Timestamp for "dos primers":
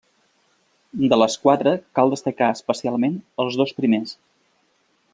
3.63-4.19